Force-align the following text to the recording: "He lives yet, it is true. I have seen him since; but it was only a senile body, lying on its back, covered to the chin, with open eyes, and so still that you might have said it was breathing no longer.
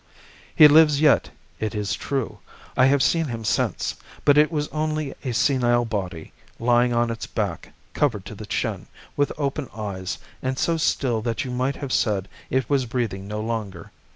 "He 0.55 0.67
lives 0.67 0.99
yet, 0.99 1.29
it 1.59 1.75
is 1.75 1.93
true. 1.93 2.39
I 2.75 2.87
have 2.87 3.03
seen 3.03 3.25
him 3.25 3.43
since; 3.45 3.95
but 4.25 4.35
it 4.35 4.51
was 4.51 4.67
only 4.69 5.13
a 5.23 5.31
senile 5.31 5.85
body, 5.85 6.33
lying 6.57 6.91
on 6.91 7.11
its 7.11 7.27
back, 7.27 7.71
covered 7.93 8.25
to 8.25 8.33
the 8.33 8.47
chin, 8.47 8.87
with 9.15 9.31
open 9.37 9.69
eyes, 9.75 10.17
and 10.41 10.57
so 10.57 10.75
still 10.77 11.21
that 11.21 11.45
you 11.45 11.51
might 11.51 11.75
have 11.75 11.93
said 11.93 12.27
it 12.49 12.67
was 12.67 12.87
breathing 12.87 13.27
no 13.27 13.41
longer. 13.41 13.91